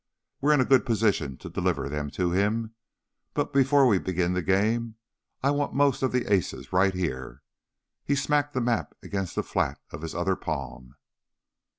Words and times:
We're 0.41 0.53
in 0.55 0.61
a 0.61 0.65
good 0.65 0.83
position 0.83 1.37
to 1.37 1.47
deliver 1.47 1.87
them 1.87 2.09
to 2.17 2.31
him, 2.31 2.73
but 3.35 3.53
before 3.53 3.85
we 3.85 3.99
begin 3.99 4.33
the 4.33 4.41
game, 4.41 4.95
I 5.43 5.51
want 5.51 5.75
most 5.75 6.01
of 6.01 6.11
the 6.11 6.25
aces 6.33 6.73
right 6.73 6.95
here" 6.95 7.43
He 8.07 8.15
smacked 8.15 8.55
the 8.55 8.61
map 8.61 8.95
against 9.03 9.35
the 9.35 9.43
flat 9.43 9.79
of 9.91 10.01
his 10.01 10.15
other 10.15 10.35
palm. 10.35 10.95